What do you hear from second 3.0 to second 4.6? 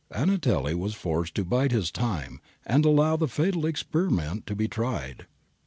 the fatal experiment to